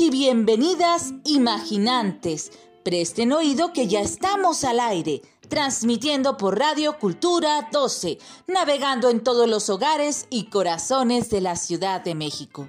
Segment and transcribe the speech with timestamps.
[0.00, 2.52] Y bienvenidas imaginantes.
[2.84, 9.48] Presten oído que ya estamos al aire, transmitiendo por Radio Cultura 12, navegando en todos
[9.48, 12.68] los hogares y corazones de la Ciudad de México.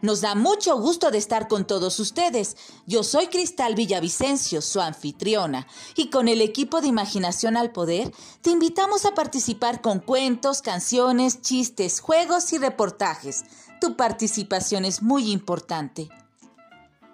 [0.00, 2.56] Nos da mucho gusto de estar con todos ustedes.
[2.86, 8.12] Yo soy Cristal Villavicencio, su anfitriona, y con el equipo de Imaginación al Poder
[8.42, 13.44] te invitamos a participar con cuentos, canciones, chistes, juegos y reportajes.
[13.80, 16.10] Tu participación es muy importante.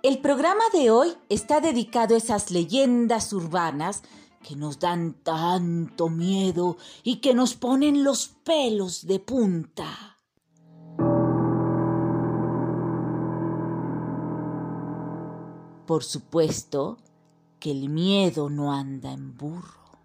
[0.07, 4.05] El programa de hoy está dedicado a esas leyendas urbanas
[4.41, 10.17] que nos dan tanto miedo y que nos ponen los pelos de punta.
[15.89, 16.99] Por supuesto
[17.59, 19.99] que el miedo no anda en burro.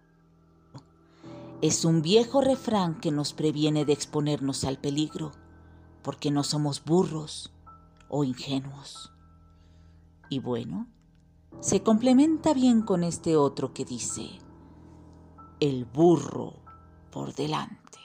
[1.60, 5.30] Es un viejo refrán que nos previene de exponernos al peligro,
[6.02, 7.52] porque no somos burros
[8.08, 9.11] o ingenuos.
[10.32, 10.86] Y bueno,
[11.60, 14.30] se complementa bien con este otro que dice,
[15.60, 16.54] el burro
[17.10, 17.98] por delante.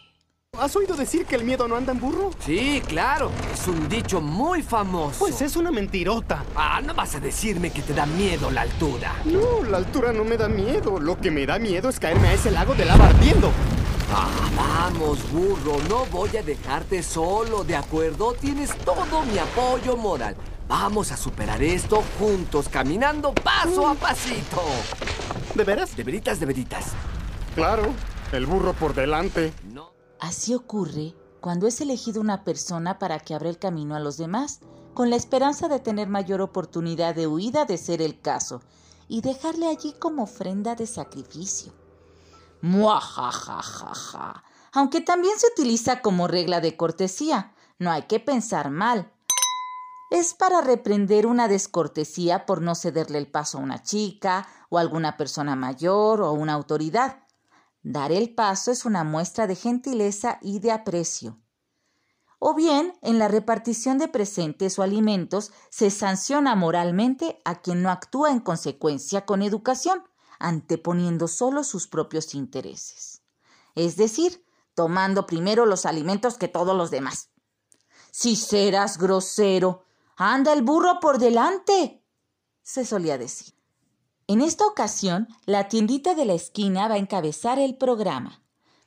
[0.60, 2.32] ¿Has oído decir que el miedo no anda en burro?
[2.40, 3.32] Sí, claro.
[3.54, 5.20] Es un dicho muy famoso.
[5.20, 6.44] Pues es una mentirota.
[6.54, 9.14] Ah, no vas a decirme que te da miedo la altura.
[9.24, 11.00] No, la altura no me da miedo.
[11.00, 13.52] Lo que me da miedo es caerme a ese lago de lava ardiendo.
[14.12, 15.78] Ah, vamos, burro.
[15.88, 18.34] No voy a dejarte solo, ¿de acuerdo?
[18.34, 20.36] Tienes todo mi apoyo moral.
[20.68, 24.62] Vamos a superar esto juntos, caminando paso a pasito.
[25.56, 25.96] ¿De veras?
[25.96, 26.92] De veritas, de veritas.
[27.56, 27.94] Claro,
[28.34, 29.54] el burro por delante.
[29.72, 29.94] No.
[30.20, 34.60] Así ocurre cuando es elegido una persona para que abra el camino a los demás,
[34.94, 38.62] con la esperanza de tener mayor oportunidad de huida de ser el caso,
[39.08, 41.72] y dejarle allí como ofrenda de sacrificio.
[42.62, 44.44] Muajajajaja.
[44.74, 49.14] Aunque también se utiliza como regla de cortesía, no hay que pensar mal.
[50.10, 54.82] Es para reprender una descortesía por no cederle el paso a una chica o a
[54.82, 57.24] alguna persona mayor o una autoridad.
[57.84, 61.40] Dar el paso es una muestra de gentileza y de aprecio.
[62.40, 67.90] O bien, en la repartición de presentes o alimentos se sanciona moralmente a quien no
[67.90, 70.04] actúa en consecuencia con educación,
[70.40, 73.24] anteponiendo solo sus propios intereses.
[73.76, 77.32] Es decir, tomando primero los alimentos que todos los demás.
[78.12, 79.84] Si serás grosero,
[80.18, 82.04] anda el burro por delante,
[82.64, 83.54] se solía decir.
[84.26, 88.42] En esta ocasión, la tiendita de la esquina va a encabezar el programa.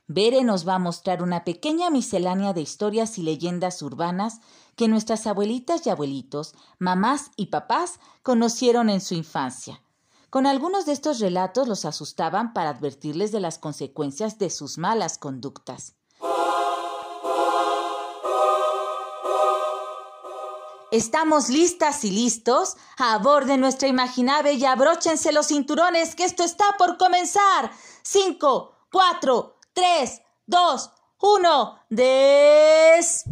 [0.07, 4.41] Bere nos va a mostrar una pequeña miscelánea de historias y leyendas urbanas
[4.75, 9.81] que nuestras abuelitas y abuelitos, mamás y papás conocieron en su infancia.
[10.29, 15.17] Con algunos de estos relatos los asustaban para advertirles de las consecuencias de sus malas
[15.17, 15.95] conductas.
[20.91, 22.75] Estamos listas y listos.
[22.97, 27.71] Aborden nuestra imaginave y abróchense los cinturones que esto está por comenzar.
[28.03, 30.91] 5, 4, 3, 2,
[31.21, 31.79] 1.
[31.89, 33.31] ¡Despegamos!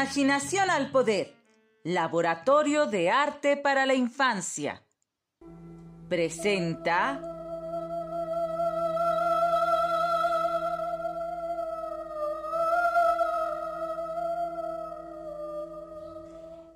[0.00, 1.36] Imaginación al poder.
[1.84, 4.82] Laboratorio de Arte para la Infancia.
[6.08, 7.20] Presenta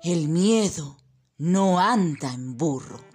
[0.03, 0.95] El miedo
[1.39, 3.14] no anda en burro.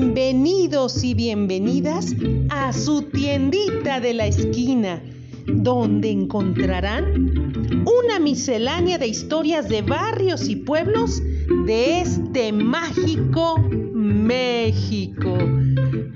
[0.00, 2.14] Bienvenidos y bienvenidas
[2.48, 5.02] a su tiendita de la esquina,
[5.46, 11.22] donde encontrarán una miscelánea de historias de barrios y pueblos
[11.66, 13.58] de este mágico
[13.92, 15.36] México.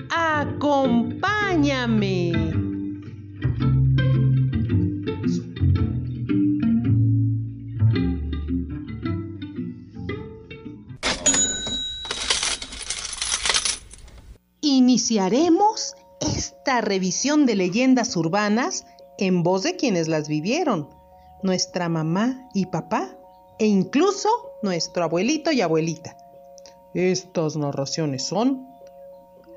[0.09, 2.54] Acompáñame.
[15.05, 18.87] Iniciaremos esta revisión de leyendas urbanas
[19.19, 20.89] en voz de quienes las vivieron,
[21.43, 23.11] nuestra mamá y papá,
[23.59, 24.31] e incluso
[24.63, 26.17] nuestro abuelito y abuelita.
[26.95, 28.67] Estas narraciones son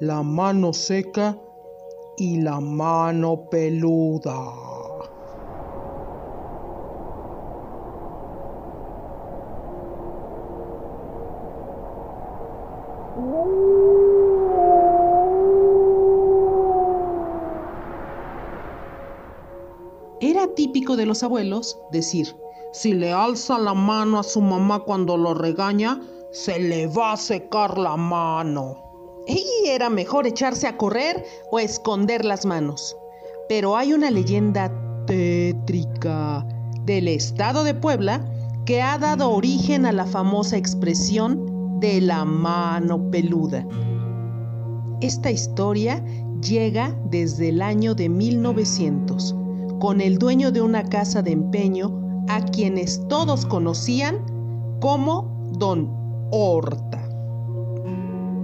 [0.02, 1.38] La mano seca
[2.18, 4.67] y La mano peluda.
[20.68, 22.36] Típico de los abuelos decir,
[22.74, 27.18] si le alza la mano a su mamá cuando lo regaña, se le va a
[27.18, 29.24] secar la mano.
[29.28, 32.98] Y era mejor echarse a correr o esconder las manos.
[33.48, 34.70] Pero hay una leyenda
[35.06, 36.46] tétrica
[36.84, 38.26] del estado de Puebla
[38.66, 43.66] que ha dado origen a la famosa expresión de la mano peluda.
[45.00, 46.04] Esta historia
[46.42, 49.34] llega desde el año de 1900,
[49.80, 54.18] con el dueño de una casa de empeño a quienes todos conocían
[54.80, 55.90] como Don
[56.32, 57.04] Horta.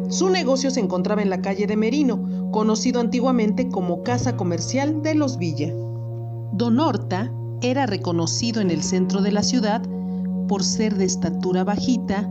[0.09, 5.15] Su negocio se encontraba en la calle de Merino, conocido antiguamente como Casa Comercial de
[5.15, 5.73] los Villa.
[6.53, 9.81] Don Horta era reconocido en el centro de la ciudad
[10.47, 12.27] por ser de estatura bajita,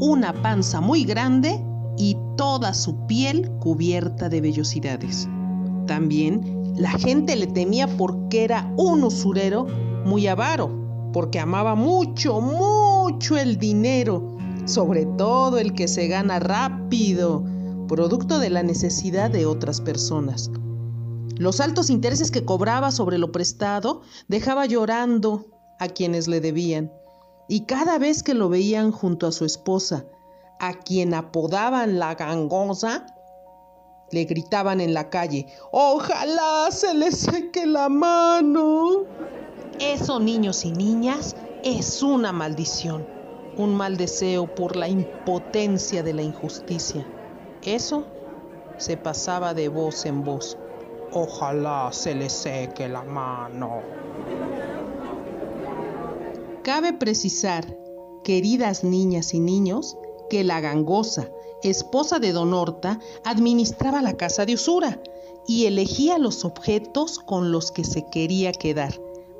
[0.00, 1.62] una panza muy grande
[1.98, 5.28] y toda su piel cubierta de vellosidades.
[5.86, 9.66] También la gente le temía porque era un usurero
[10.04, 10.70] muy avaro,
[11.12, 17.44] porque amaba mucho, mucho el dinero, sobre todo el que se gana rápido,
[17.88, 20.50] producto de la necesidad de otras personas.
[21.36, 25.46] Los altos intereses que cobraba sobre lo prestado dejaba llorando
[25.78, 26.92] a quienes le debían,
[27.48, 30.06] y cada vez que lo veían junto a su esposa,
[30.58, 33.06] a quien apodaban la gangosa,
[34.12, 39.04] le gritaban en la calle, ojalá se le seque la mano.
[39.80, 43.06] Eso, niños y niñas, es una maldición,
[43.56, 47.06] un mal deseo por la impotencia de la injusticia.
[47.62, 48.04] Eso
[48.76, 50.58] se pasaba de voz en voz.
[51.12, 53.80] Ojalá se le seque la mano.
[56.62, 57.76] Cabe precisar,
[58.24, 59.96] queridas niñas y niños,
[60.30, 61.28] que la gangosa,
[61.70, 65.00] esposa de Don Horta, administraba la casa de usura
[65.46, 68.98] y elegía los objetos con los que se quería quedar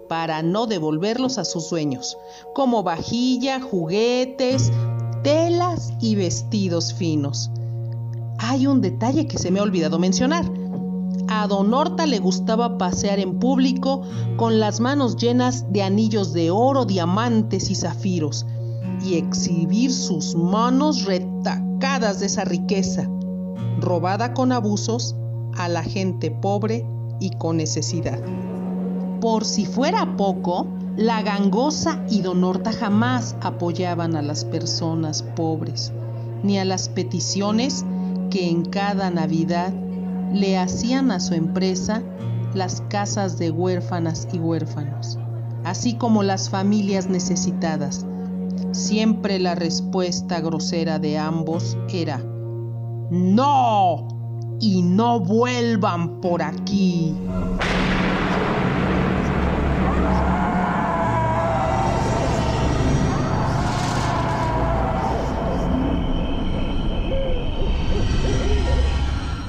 [0.09, 2.19] para no devolverlos a sus dueños,
[2.55, 4.71] como vajilla, juguetes,
[5.23, 7.51] telas y vestidos finos.
[8.39, 10.45] Hay un detalle que se me ha olvidado mencionar.
[11.29, 14.03] A Don Horta le gustaba pasear en público
[14.37, 18.45] con las manos llenas de anillos de oro, diamantes y zafiros,
[19.03, 21.07] y exhibir sus manos
[21.43, 23.09] retacadas de esa riqueza,
[23.81, 25.17] robada con abusos
[25.57, 26.87] a la gente pobre
[27.21, 28.21] y con necesidad.
[29.21, 35.93] Por si fuera poco, la gangosa y Don Horta jamás apoyaban a las personas pobres,
[36.43, 37.85] ni a las peticiones
[38.31, 39.73] que en cada Navidad
[40.33, 42.03] le hacían a su empresa
[42.55, 45.19] las casas de huérfanas y huérfanos,
[45.65, 48.07] así como las familias necesitadas.
[48.73, 52.19] Siempre la respuesta grosera de ambos era,
[53.11, 54.09] no,
[54.61, 57.15] y no vuelvan por aquí.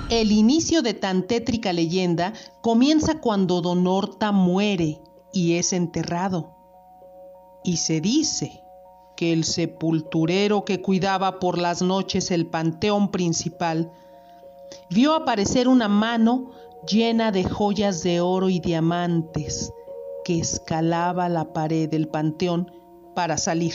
[0.10, 5.02] El inicio de tan tétrica leyenda comienza cuando Don Horta muere
[5.32, 6.56] y es enterrado.
[7.64, 8.63] Y se dice
[9.16, 13.92] que el sepulturero que cuidaba por las noches el panteón principal
[14.90, 16.52] vio aparecer una mano
[16.88, 19.72] llena de joyas de oro y diamantes
[20.24, 22.72] que escalaba la pared del panteón
[23.16, 23.74] para salir.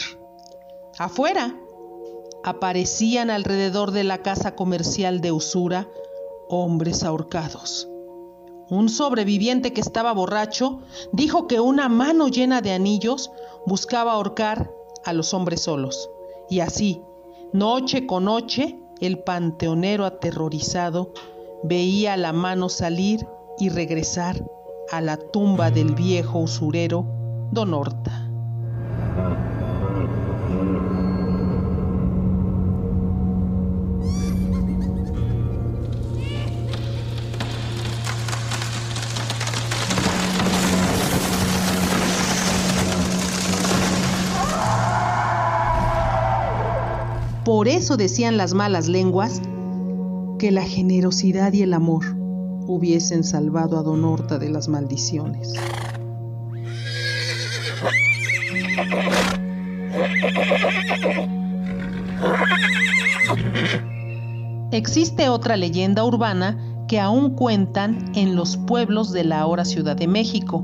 [0.99, 1.57] Afuera
[2.45, 5.89] aparecían alrededor de la casa comercial de usura
[6.49, 7.89] hombres ahorcados.
[8.71, 10.81] Un sobreviviente que estaba borracho
[11.13, 13.31] dijo que una mano llena de anillos
[13.67, 14.71] buscaba ahorcar
[15.09, 16.11] a los hombres solos.
[16.49, 17.03] Y así,
[17.53, 21.13] noche con noche, el panteonero aterrorizado
[21.63, 23.27] veía la mano salir
[23.59, 24.45] y regresar
[24.91, 27.05] a la tumba del viejo usurero
[27.53, 28.28] Don Horta.
[47.59, 49.43] Por eso decían las malas lenguas
[50.39, 52.05] que la generosidad y el amor
[52.69, 55.55] hubiesen salvado a Don Horta de las maldiciones.
[64.71, 70.07] Existe otra leyenda urbana que aún cuentan en los pueblos de la ahora Ciudad de
[70.07, 70.63] México.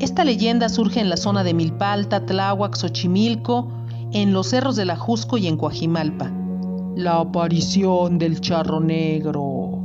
[0.00, 3.68] Esta leyenda surge en la zona de Milpalta, Tláhuac, Xochimilco,
[4.14, 6.30] en los cerros de la Jusco y en Coajimalpa.
[6.94, 9.82] La aparición del charro negro.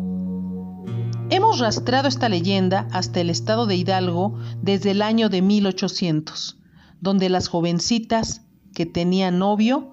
[1.32, 6.60] Hemos rastreado esta leyenda hasta el estado de Hidalgo desde el año de 1800,
[7.02, 8.44] donde las jovencitas
[8.76, 9.90] que tenían novio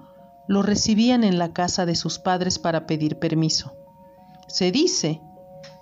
[0.49, 3.73] lo recibían en la casa de sus padres para pedir permiso.
[4.49, 5.23] Se dice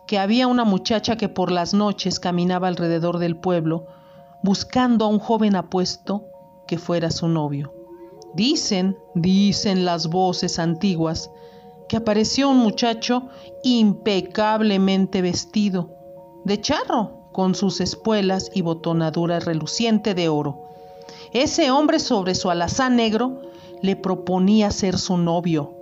[0.06, 3.87] que había una muchacha que por las noches caminaba alrededor del pueblo
[4.44, 6.26] buscando a un joven apuesto
[6.68, 7.83] que fuera su novio.
[8.34, 11.30] Dicen, dicen las voces antiguas,
[11.88, 13.28] que apareció un muchacho
[13.62, 15.90] impecablemente vestido,
[16.44, 20.68] de charro, con sus espuelas y botonadura reluciente de oro.
[21.32, 23.42] Ese hombre sobre su alazán negro
[23.82, 25.74] le proponía ser su novio.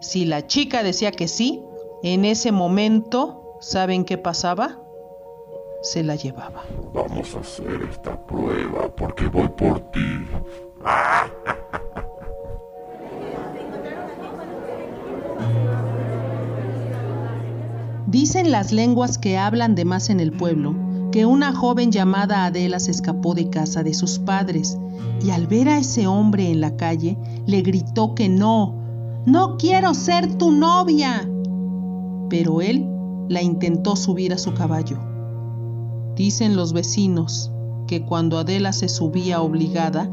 [0.00, 1.62] Si la chica decía que sí,
[2.02, 4.80] en ese momento, ¿saben qué pasaba?
[5.82, 6.64] Se la llevaba.
[6.92, 10.26] Vamos a hacer esta prueba porque voy por ti.
[18.06, 20.74] Dicen las lenguas que hablan de más en el pueblo
[21.10, 24.78] que una joven llamada Adela se escapó de casa de sus padres
[25.22, 28.74] y al ver a ese hombre en la calle le gritó que no,
[29.26, 31.28] no quiero ser tu novia.
[32.28, 32.86] Pero él
[33.28, 34.98] la intentó subir a su caballo.
[36.16, 37.50] Dicen los vecinos
[37.86, 40.10] que cuando Adela se subía obligada,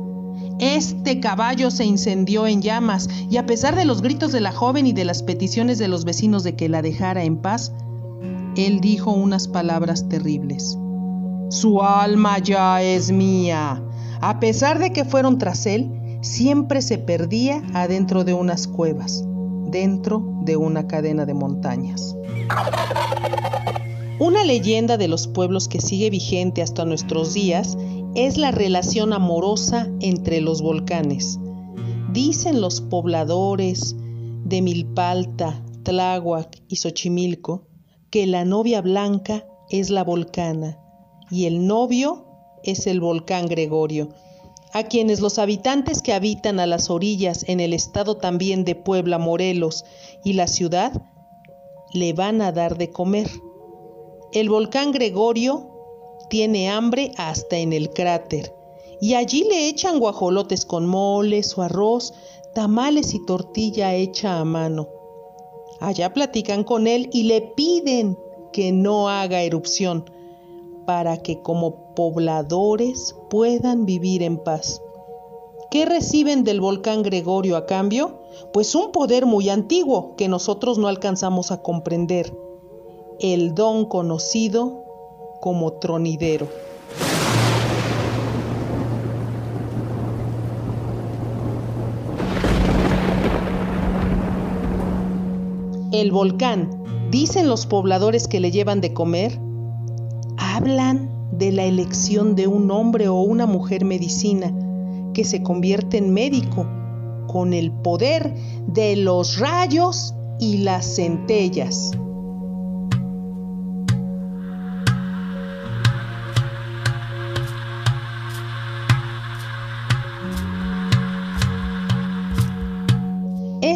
[0.59, 4.87] este caballo se incendió en llamas y a pesar de los gritos de la joven
[4.87, 7.73] y de las peticiones de los vecinos de que la dejara en paz,
[8.55, 10.77] él dijo unas palabras terribles.
[11.49, 13.83] Su alma ya es mía.
[14.19, 15.91] A pesar de que fueron tras él,
[16.21, 19.23] siempre se perdía adentro de unas cuevas,
[19.67, 22.15] dentro de una cadena de montañas.
[24.19, 27.77] Una leyenda de los pueblos que sigue vigente hasta nuestros días
[28.15, 31.39] es la relación amorosa entre los volcanes.
[32.11, 33.95] Dicen los pobladores
[34.43, 37.67] de Milpalta, Tláhuac y Xochimilco
[38.09, 40.79] que la novia blanca es la volcana
[41.29, 42.25] y el novio
[42.63, 44.09] es el volcán Gregorio,
[44.73, 49.17] a quienes los habitantes que habitan a las orillas en el estado también de Puebla,
[49.17, 49.85] Morelos
[50.23, 51.05] y la ciudad,
[51.93, 53.29] le van a dar de comer.
[54.33, 55.76] El volcán Gregorio
[56.29, 58.53] tiene hambre hasta en el cráter
[58.99, 62.13] y allí le echan guajolotes con moles o arroz,
[62.53, 64.89] tamales y tortilla hecha a mano.
[65.79, 68.17] Allá platican con él y le piden
[68.51, 70.09] que no haga erupción
[70.85, 74.81] para que como pobladores puedan vivir en paz.
[75.69, 78.21] ¿Qué reciben del volcán Gregorio a cambio?
[78.53, 82.35] Pues un poder muy antiguo que nosotros no alcanzamos a comprender,
[83.19, 84.86] el don conocido
[85.47, 86.49] como tronidero.
[95.93, 96.69] El volcán,
[97.11, 99.39] dicen los pobladores que le llevan de comer,
[100.37, 104.53] hablan de la elección de un hombre o una mujer medicina
[105.13, 106.67] que se convierte en médico
[107.27, 108.35] con el poder
[108.67, 111.93] de los rayos y las centellas.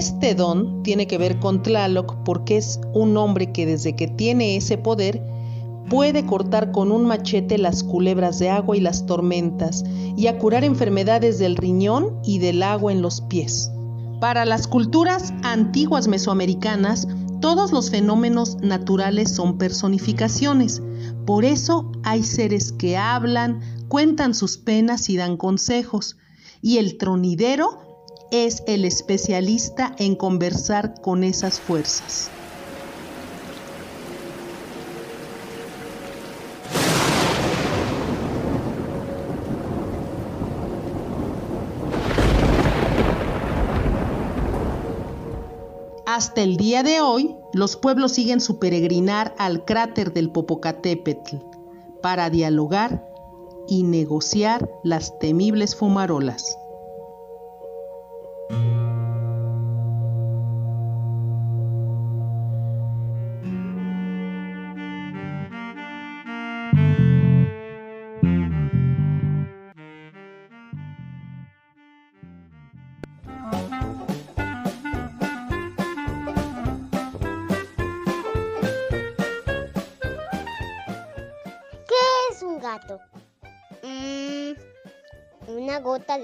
[0.02, 4.56] Este don tiene que ver con Tlaloc porque es un hombre que desde que tiene
[4.56, 5.22] ese poder
[5.92, 9.84] puede cortar con un machete las culebras de agua y las tormentas
[10.18, 13.70] y a curar enfermedades del riñón y del agua en los pies.
[14.20, 17.08] Para las culturas antiguas mesoamericanas,
[17.40, 20.82] todos los fenómenos naturales son personificaciones.
[21.28, 26.18] Por eso hay seres que hablan, cuentan sus penas y dan consejos.
[26.60, 27.91] Y el tronidero
[28.32, 32.32] es el especialista en conversar con esas fuerzas.
[46.06, 51.38] Hasta el día de hoy, los pueblos siguen su peregrinar al cráter del Popocatépetl
[52.02, 53.08] para dialogar
[53.68, 56.58] y negociar las temibles fumarolas.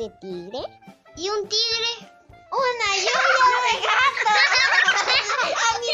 [0.08, 0.60] De tigre.
[1.18, 2.12] ¿Y un tigre?
[2.52, 4.30] Una lluvia de gato.
[5.58, 5.88] A mí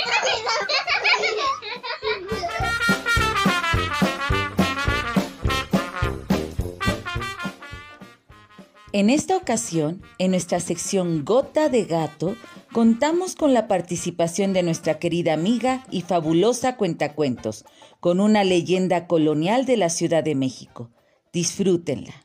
[8.91, 12.35] En esta ocasión, en nuestra sección Gota de Gato,
[12.71, 17.65] contamos con la participación de nuestra querida amiga y fabulosa cuentacuentos,
[17.99, 20.91] con una leyenda colonial de la Ciudad de México.
[21.31, 22.23] Disfrútenla.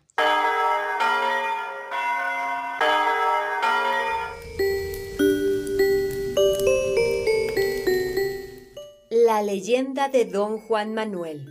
[9.38, 11.46] La leyenda de Don Juan Manuel,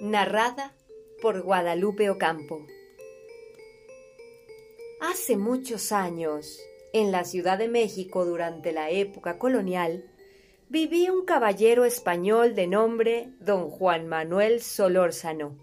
[0.00, 0.74] narrada
[1.22, 2.66] por Guadalupe Ocampo.
[5.00, 6.60] Hace muchos años,
[6.92, 10.04] en la Ciudad de México durante la época colonial,
[10.68, 15.56] vivía un caballero español de nombre Don Juan Manuel Solórzano,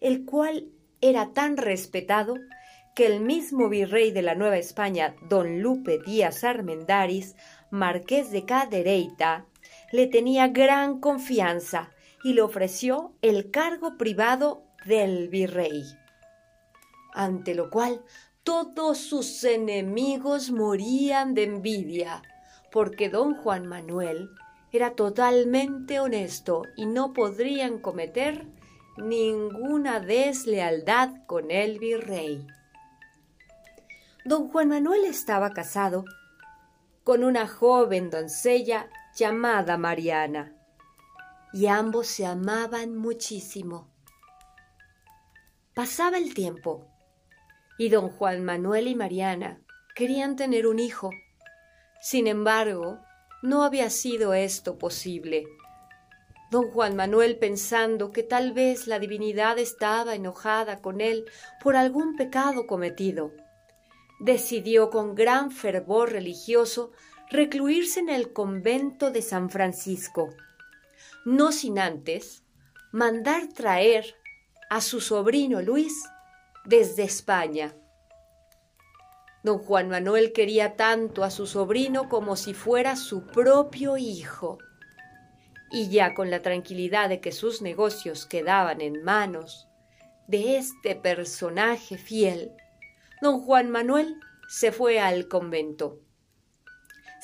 [0.00, 0.68] el cual
[1.00, 2.36] era tan respetado
[2.94, 7.34] que el mismo virrey de la Nueva España, Don Lupe Díaz Armendáriz,
[7.72, 9.46] marqués de Cadereyta,
[9.94, 11.92] le tenía gran confianza
[12.24, 15.84] y le ofreció el cargo privado del virrey.
[17.12, 18.02] Ante lo cual
[18.42, 22.22] todos sus enemigos morían de envidia,
[22.72, 24.30] porque don Juan Manuel
[24.72, 28.48] era totalmente honesto y no podrían cometer
[28.96, 32.44] ninguna deslealdad con el virrey.
[34.24, 36.04] Don Juan Manuel estaba casado
[37.04, 40.56] con una joven doncella llamada Mariana,
[41.52, 43.88] y ambos se amaban muchísimo.
[45.72, 46.88] Pasaba el tiempo,
[47.78, 49.60] y don Juan Manuel y Mariana
[49.94, 51.10] querían tener un hijo.
[52.00, 52.98] Sin embargo,
[53.42, 55.46] no había sido esto posible.
[56.50, 61.24] Don Juan Manuel pensando que tal vez la divinidad estaba enojada con él
[61.62, 63.32] por algún pecado cometido,
[64.20, 66.92] decidió con gran fervor religioso
[67.30, 70.34] recluirse en el convento de San Francisco,
[71.24, 72.44] no sin antes
[72.92, 74.14] mandar traer
[74.70, 76.04] a su sobrino Luis
[76.64, 77.74] desde España.
[79.42, 84.58] Don Juan Manuel quería tanto a su sobrino como si fuera su propio hijo.
[85.70, 89.68] Y ya con la tranquilidad de que sus negocios quedaban en manos
[90.28, 92.52] de este personaje fiel,
[93.20, 94.16] don Juan Manuel
[94.48, 96.03] se fue al convento.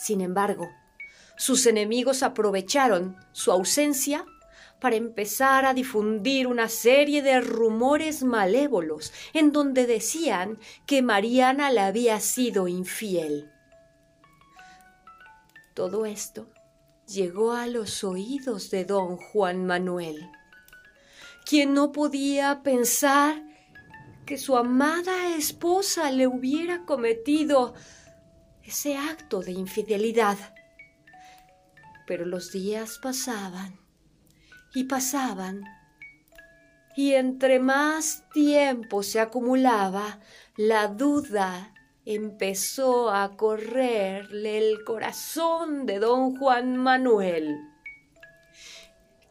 [0.00, 0.70] Sin embargo,
[1.36, 4.24] sus enemigos aprovecharon su ausencia
[4.80, 11.80] para empezar a difundir una serie de rumores malévolos en donde decían que Mariana le
[11.80, 13.50] había sido infiel.
[15.74, 16.48] Todo esto
[17.06, 20.30] llegó a los oídos de don Juan Manuel,
[21.44, 23.42] quien no podía pensar
[24.24, 27.74] que su amada esposa le hubiera cometido
[28.70, 30.38] ese acto de infidelidad.
[32.06, 33.80] Pero los días pasaban
[34.72, 35.64] y pasaban,
[36.96, 40.20] y entre más tiempo se acumulaba,
[40.56, 47.56] la duda empezó a correrle el corazón de don Juan Manuel,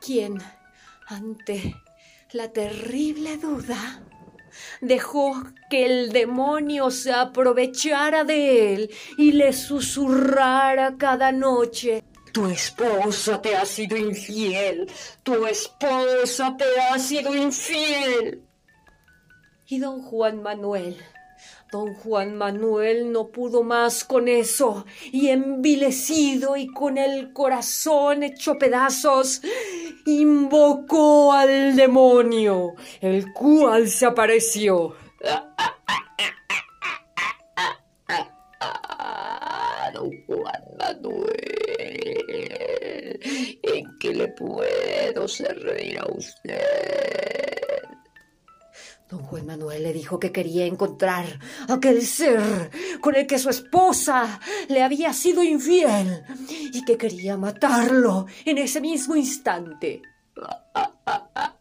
[0.01, 0.37] quien,
[1.07, 1.75] ante
[2.33, 4.01] la terrible duda,
[4.81, 12.03] Dejó que el demonio se aprovechara de él y le susurrara cada noche.
[12.31, 14.89] Tu esposa te ha sido infiel.
[15.23, 18.43] Tu esposa te ha sido infiel.
[19.67, 20.97] Y don Juan Manuel
[21.71, 28.57] Don Juan Manuel no pudo más con eso, y envilecido y con el corazón hecho
[28.57, 29.41] pedazos,
[30.05, 34.95] invocó al demonio, el cual se apareció.
[39.93, 41.29] Don Juan Manuel,
[43.63, 47.48] ¿en qué le puedo servir a usted?
[49.09, 51.25] Don Juan Manuel le dijo que quería encontrar
[51.67, 52.69] aquel ser
[53.01, 58.79] con el que su esposa le había sido infiel y que quería matarlo en ese
[58.79, 60.03] mismo instante.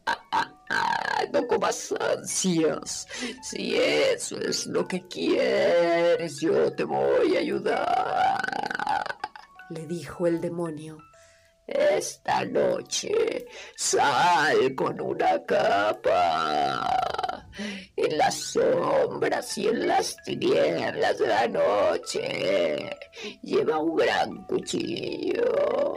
[1.32, 3.06] No comas ansias.
[3.42, 8.38] Si eso es lo que quieres, yo te voy a ayudar.
[9.70, 10.96] Le dijo el demonio.
[11.66, 17.27] Esta noche sal con una capa.
[17.96, 22.90] En las sombras y en las tinieblas de la noche
[23.42, 25.96] lleva un gran cuchillo.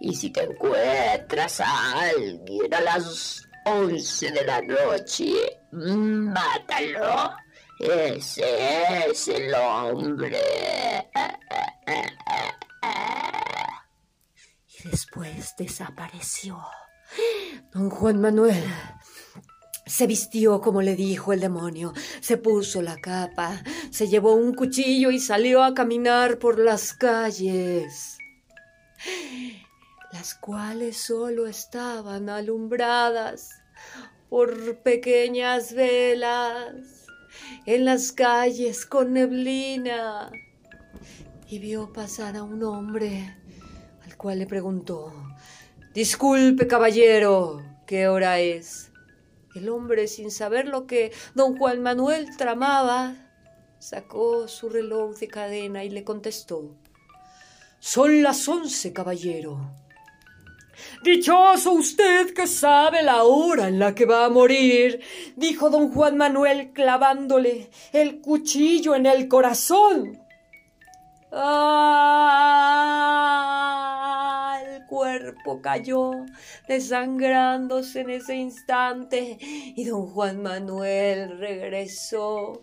[0.00, 5.32] Y si te encuentras a alguien a las once de la noche,
[5.72, 7.36] mátalo.
[7.78, 10.40] Ese es el hombre.
[14.66, 16.58] Y después desapareció.
[17.72, 18.64] Don Juan Manuel
[19.86, 25.12] se vistió como le dijo el demonio, se puso la capa, se llevó un cuchillo
[25.12, 28.18] y salió a caminar por las calles,
[30.12, 33.50] las cuales solo estaban alumbradas
[34.28, 37.06] por pequeñas velas
[37.64, 40.32] en las calles con neblina.
[41.48, 43.36] Y vio pasar a un hombre
[44.04, 45.12] al cual le preguntó,
[45.94, 48.85] Disculpe, caballero, ¿qué hora es?
[49.56, 53.14] El hombre, sin saber lo que don Juan Manuel tramaba,
[53.78, 56.76] sacó su reloj de cadena y le contestó,
[57.78, 59.72] Son las once, caballero.
[61.02, 65.00] Dichoso usted que sabe la hora en la que va a morir,
[65.36, 70.20] dijo don Juan Manuel clavándole el cuchillo en el corazón.
[71.32, 72.76] ¡Ah!
[74.86, 76.12] Cuerpo cayó,
[76.68, 82.62] desangrándose en ese instante, y don Juan Manuel regresó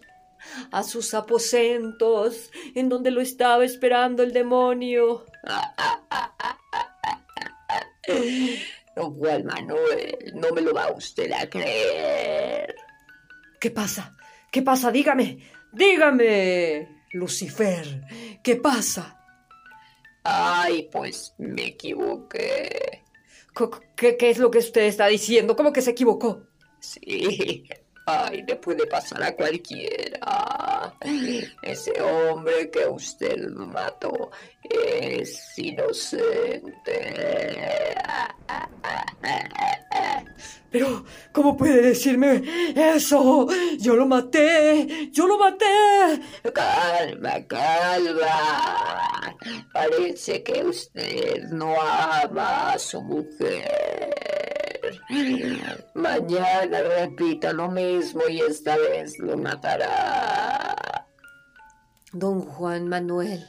[0.72, 5.26] a sus aposentos, en donde lo estaba esperando el demonio.
[8.96, 12.76] Don Juan Manuel, no me lo va usted a creer.
[13.60, 14.16] ¿Qué pasa?
[14.52, 14.92] ¿Qué pasa?
[14.92, 15.40] Dígame,
[15.72, 18.02] dígame, Lucifer,
[18.44, 19.23] ¿qué pasa?
[20.24, 23.04] Ay, pues me equivoqué.
[23.96, 25.56] ¿Qué, ¿Qué, es lo que usted está diciendo?
[25.56, 26.48] ¿Cómo que se equivocó?
[26.80, 27.64] Sí,
[28.06, 30.94] ay, le puede pasar a cualquiera.
[31.62, 34.32] Ese hombre que usted mató
[34.64, 36.64] es inocente.
[40.74, 42.42] Pero, ¿cómo puede decirme
[42.76, 43.48] eso?
[43.80, 45.66] Yo lo maté, yo lo maté.
[46.52, 49.34] Calma, calma.
[49.72, 53.70] Parece que usted no ama a su mujer.
[55.94, 60.76] Mañana repita lo mismo y esta vez lo matará.
[62.14, 63.48] Don Juan Manuel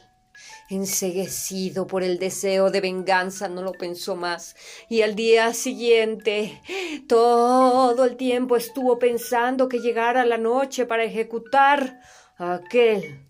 [0.69, 4.55] enseguecido por el deseo de venganza, no lo pensó más.
[4.89, 6.61] Y al día siguiente,
[7.07, 11.99] todo el tiempo estuvo pensando que llegara la noche para ejecutar
[12.37, 13.25] a aquel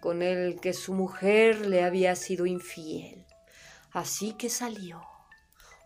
[0.00, 3.26] con el que su mujer le había sido infiel.
[3.92, 5.02] Así que salió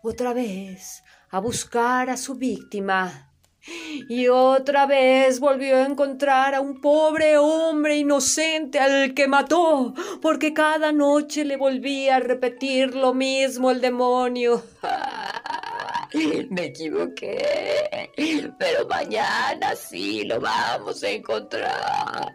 [0.01, 3.34] otra vez a buscar a su víctima
[3.67, 10.53] y otra vez volvió a encontrar a un pobre hombre inocente al que mató, porque
[10.53, 14.63] cada noche le volvía a repetir lo mismo el demonio.
[16.49, 18.11] Me equivoqué,
[18.57, 22.33] pero mañana sí lo vamos a encontrar.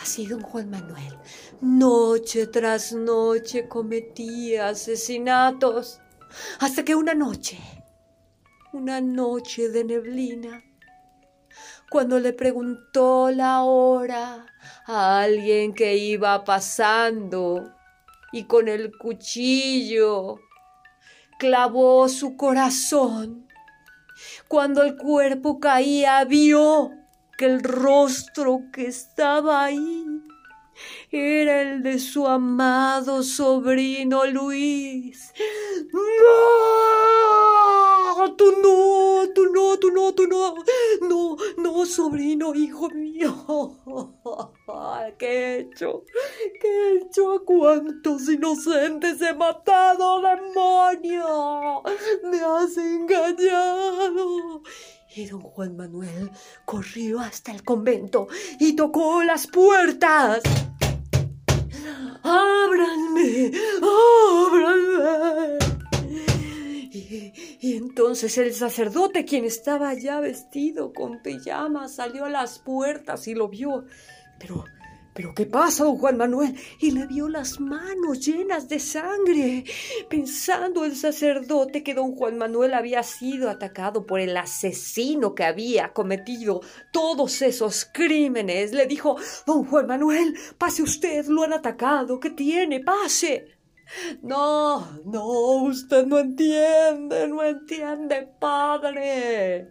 [0.00, 1.14] Así don Juan Manuel,
[1.60, 6.00] noche tras noche cometía asesinatos,
[6.58, 7.58] hasta que una noche
[8.72, 10.62] una noche de neblina,
[11.90, 14.46] cuando le preguntó la hora
[14.86, 17.74] a alguien que iba pasando
[18.32, 20.38] y con el cuchillo
[21.38, 23.48] clavó su corazón
[24.46, 26.92] Cuando el cuerpo caía, vio
[27.38, 30.04] que el rostro que estaba ahí
[31.10, 35.32] era el de su amado sobrino Luis.
[35.92, 36.00] ¡No!
[38.36, 39.28] ¡Tú no!
[39.34, 39.78] ¡Tú no!
[39.78, 40.14] ¡Tú no!
[40.14, 40.54] ¡Tú no!
[41.08, 41.36] ¡No!
[41.56, 43.76] ¡No, sobrino, hijo mío!
[45.18, 46.04] ¿Qué he hecho?
[46.60, 47.32] ¿Qué he hecho?
[47.32, 51.82] ¿A cuántos inocentes he matado, demonio?
[52.24, 54.62] ¡Me has engañado!
[55.14, 56.30] Y don Juan Manuel
[56.64, 58.28] corrió hasta el convento
[58.60, 60.42] y tocó las puertas.
[62.22, 63.50] ¡Ábranme!
[64.46, 65.58] ¡Ábranme!
[66.92, 73.34] Y, entonces el sacerdote, quien estaba ya vestido con pijama, salió a las puertas y
[73.34, 73.84] lo vio.
[74.38, 74.64] Pero,
[75.12, 76.54] pero ¿qué pasa, don Juan Manuel?
[76.78, 79.64] Y le vio las manos llenas de sangre.
[80.08, 85.92] Pensando el sacerdote que don Juan Manuel había sido atacado por el asesino que había
[85.92, 86.60] cometido
[86.92, 92.80] todos esos crímenes, le dijo, don Juan Manuel, pase usted, lo han atacado, ¿qué tiene?
[92.80, 93.60] Pase.
[94.22, 99.68] No, no, usted no entiende, no entiende, padre.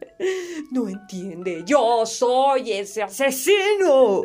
[0.72, 4.24] No entiende, yo soy ese asesino.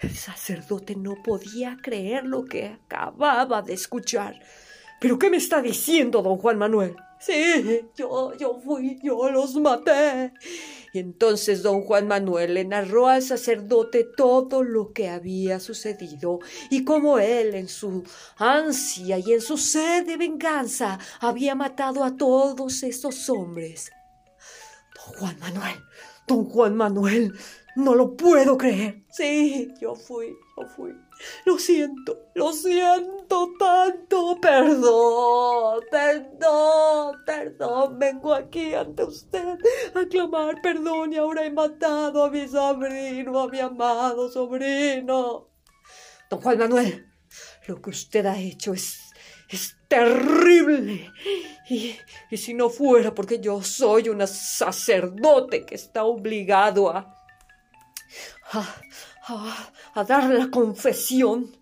[0.00, 4.40] El sacerdote no podía creer lo que acababa de escuchar.
[5.00, 6.96] ¿Pero qué me está diciendo, don Juan Manuel?
[7.20, 10.32] Sí, yo, yo fui, yo los maté.
[10.92, 16.38] Y entonces don Juan Manuel le narró al sacerdote todo lo que había sucedido
[16.70, 18.04] y cómo él, en su
[18.36, 23.90] ansia y en su sed de venganza, había matado a todos esos hombres.
[24.94, 25.84] Don Juan Manuel,
[26.26, 27.34] don Juan Manuel,
[27.78, 29.04] no lo puedo creer.
[29.10, 30.92] Sí, yo fui, yo fui.
[31.44, 34.36] Lo siento, lo siento tanto.
[34.40, 37.98] Perdón, perdón, perdón.
[37.98, 39.58] Vengo aquí ante usted
[39.94, 45.48] a clamar perdón y ahora he matado a mi sobrino, a mi amado sobrino.
[46.28, 47.06] Don Juan Manuel,
[47.68, 49.04] lo que usted ha hecho es
[49.48, 51.10] es terrible.
[51.70, 51.96] Y,
[52.30, 57.17] y, si no fuera porque yo soy un sacerdote que está obligado a,
[58.52, 61.56] a, a, dar la confesión,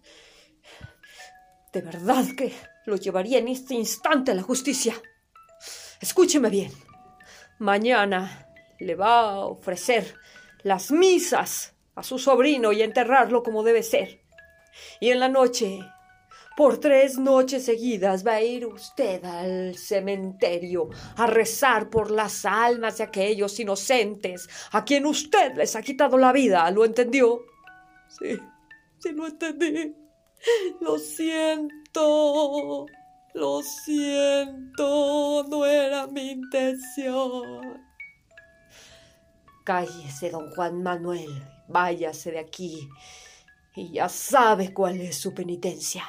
[1.73, 2.53] de verdad que
[2.87, 4.95] lo llevaría en este instante a la justicia.
[6.01, 6.73] Escúcheme bien.
[7.59, 10.15] Mañana le va a ofrecer
[10.63, 14.23] las misas a su sobrino y enterrarlo como debe ser.
[15.01, 15.81] Y en la noche
[16.57, 22.97] por tres noches seguidas va a ir usted al cementerio a rezar por las almas
[22.97, 26.69] de aquellos inocentes a quien usted les ha quitado la vida.
[26.71, 27.43] ¿Lo entendió?
[28.09, 28.41] Sí,
[28.99, 29.95] sí lo entendí.
[30.81, 32.87] Lo siento.
[33.35, 35.45] Lo siento.
[35.49, 37.85] No era mi intención.
[39.63, 41.43] Cállese, don Juan Manuel.
[41.69, 42.89] Váyase de aquí.
[43.75, 46.05] Y ya sabe cuál es su penitencia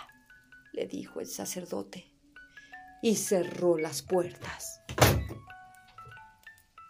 [0.78, 2.14] le dijo el sacerdote,
[3.02, 4.80] y cerró las puertas.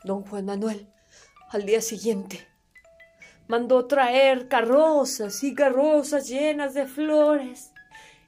[0.04, 0.90] Don Juan Manuel,
[1.52, 2.46] al día siguiente,
[3.48, 7.72] mandó traer carrozas y carrozas llenas de flores,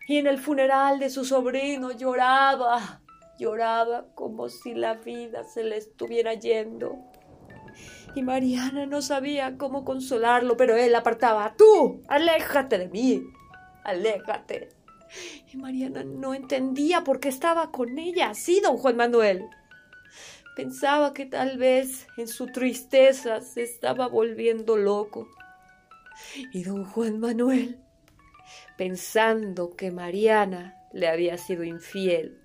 [0.08, 3.02] y en el funeral de su sobrino lloraba,
[3.38, 6.96] lloraba como si la vida se le estuviera yendo.
[8.16, 11.54] Y Mariana no sabía cómo consolarlo, pero él apartaba.
[11.58, 13.24] Tú, aléjate de mí,
[13.84, 14.79] aléjate.
[15.52, 19.46] Y Mariana no entendía por qué estaba con ella así, don Juan Manuel.
[20.56, 25.28] Pensaba que tal vez en su tristeza se estaba volviendo loco.
[26.52, 27.80] Y don Juan Manuel,
[28.78, 32.42] pensando que Mariana le había sido infiel,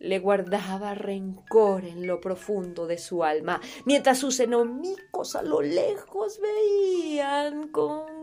[0.00, 6.40] le guardaba rencor en lo profundo de su alma, mientras sus enemigos a lo lejos
[6.40, 8.19] veían con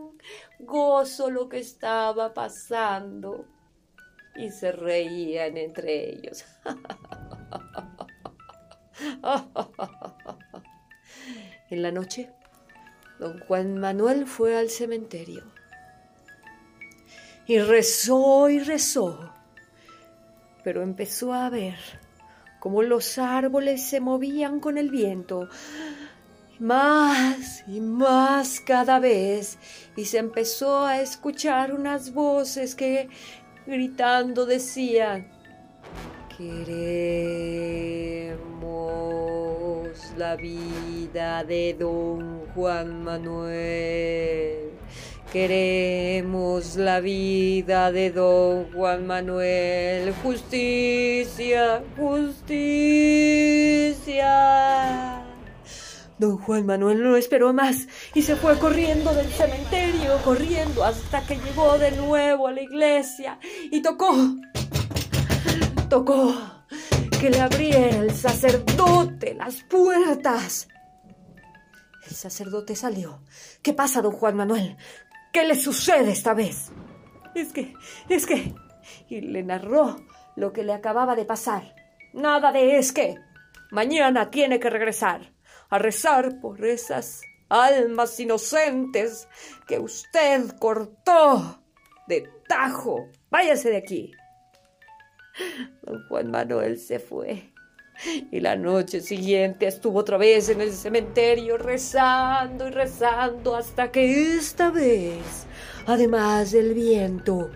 [0.60, 3.46] gozo lo que estaba pasando.
[4.36, 6.46] Y se reían entre ellos.
[11.70, 12.32] en la noche,
[13.20, 15.44] don Juan Manuel fue al cementerio.
[17.48, 19.34] Y rezó y rezó,
[20.64, 21.76] pero empezó a ver
[22.60, 25.50] cómo los árboles se movían con el viento
[26.60, 29.58] más y más cada vez,
[29.96, 33.10] y se empezó a escuchar unas voces que
[33.66, 35.28] gritando decían,
[36.38, 36.78] queremos
[40.18, 44.68] la vida de don Juan Manuel,
[45.32, 50.14] Queremos la vida de don Juan Manuel.
[50.24, 52.48] Justicia, justicia.
[56.18, 61.36] Don Juan Manuel no esperó más y se fue corriendo del cementerio, corriendo hasta que
[61.36, 64.16] llegó de nuevo a la iglesia y tocó,
[65.90, 66.34] tocó
[67.22, 70.68] que le abriera el sacerdote las puertas.
[72.08, 73.22] El sacerdote salió.
[73.62, 74.76] ¿Qué pasa, don Juan Manuel?
[75.32, 76.72] ¿Qué le sucede esta vez?
[77.36, 77.76] Es que,
[78.10, 78.56] es que...
[79.10, 79.98] Y le narró
[80.36, 81.76] lo que le acababa de pasar.
[82.14, 83.16] Nada de es que.
[83.70, 85.37] Mañana tiene que regresar
[85.70, 89.28] a rezar por esas almas inocentes
[89.68, 91.62] que usted cortó
[92.08, 93.10] de tajo.
[93.30, 94.12] Váyase de aquí.
[95.84, 97.52] Don Juan Manuel se fue.
[98.32, 104.36] Y la noche siguiente estuvo otra vez en el cementerio rezando y rezando hasta que
[104.36, 105.48] esta vez,
[105.88, 107.50] además del viento,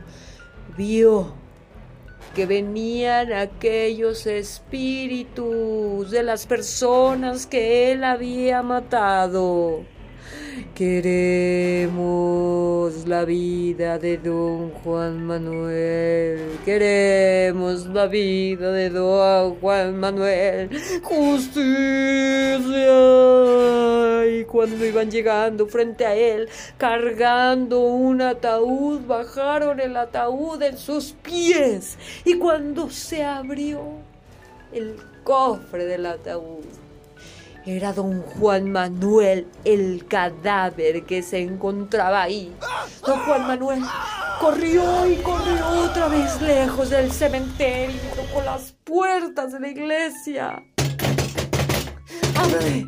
[0.76, 1.40] vio
[2.36, 9.86] que venían aquellos espíritus de las personas que él había matado.
[10.75, 11.91] Queremos
[13.07, 16.59] la vida de don Juan Manuel.
[16.65, 20.69] Queremos la vida de don Juan Manuel.
[21.03, 21.71] Justicia.
[24.25, 31.13] Y cuando iban llegando frente a él, cargando un ataúd, bajaron el ataúd en sus
[31.13, 31.97] pies.
[32.25, 33.81] Y cuando se abrió
[34.73, 36.65] el cofre del ataúd,
[37.65, 42.54] era don Juan Manuel, el cadáver que se encontraba ahí.
[43.06, 43.82] Don Juan Manuel
[44.39, 48.00] corrió y corrió otra vez lejos del cementerio,
[48.34, 50.63] con las puertas de la iglesia.
[52.36, 52.86] ¡Abre!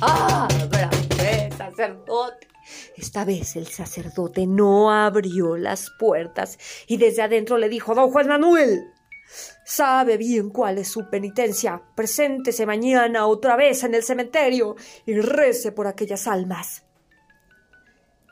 [0.00, 2.48] ¡Ábrame, sacerdote!
[2.96, 8.28] Esta vez el sacerdote no abrió las puertas y desde adentro le dijo, Don Juan
[8.28, 8.84] Manuel,
[9.68, 11.82] Sabe bien cuál es su penitencia.
[11.94, 16.86] Preséntese mañana otra vez en el cementerio y rece por aquellas almas.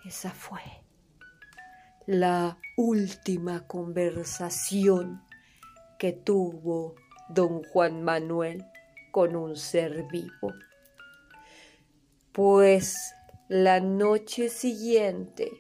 [0.03, 0.63] Esa fue
[2.07, 5.25] la última conversación
[5.99, 6.95] que tuvo
[7.29, 8.65] don Juan Manuel
[9.11, 10.55] con un ser vivo.
[12.33, 13.15] Pues
[13.49, 15.51] la noche siguiente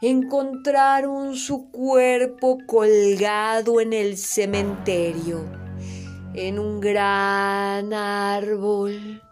[0.00, 5.44] encontraron su cuerpo colgado en el cementerio,
[6.34, 9.22] en un gran árbol,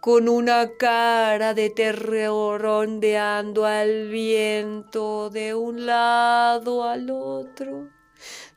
[0.00, 7.90] con una cara de terror ondeando al viento de un lado al otro,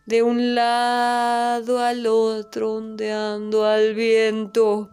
[0.05, 4.91] de un lado al otro ondeando al viento.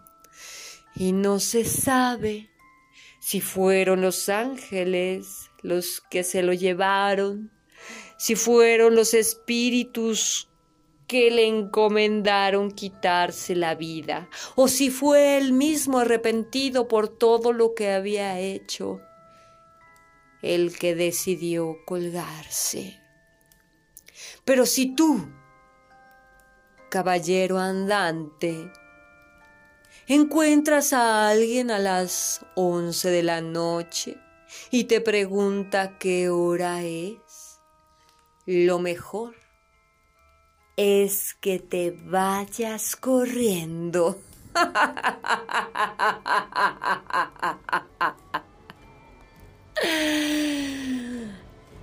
[0.97, 2.51] Y no se sabe
[3.21, 7.51] si fueron los ángeles los que se lo llevaron,
[8.17, 10.49] si fueron los espíritus
[11.07, 17.75] que le encomendaron quitarse la vida, o si fue él mismo arrepentido por todo lo
[17.75, 19.01] que había hecho,
[20.43, 23.01] el que decidió colgarse.
[24.45, 25.29] Pero si tú,
[26.91, 28.71] caballero andante,
[30.07, 34.17] encuentras a alguien a las once de la noche,
[34.71, 37.61] y te pregunta qué hora es,
[38.47, 39.35] lo mejor
[40.77, 44.19] es que te vayas corriendo.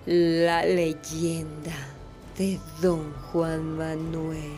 [0.06, 1.76] La leyenda
[2.38, 4.58] de Don Juan Manuel.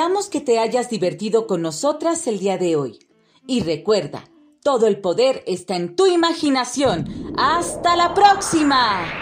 [0.00, 3.00] Esperamos que te hayas divertido con nosotras el día de hoy.
[3.46, 4.24] Y recuerda,
[4.62, 7.34] todo el poder está en tu imaginación.
[7.36, 9.19] ¡Hasta la próxima!